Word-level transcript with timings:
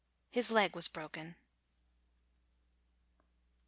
His 0.31 0.49
leg 0.49 0.75
was 0.75 0.87
broken. 0.87 1.35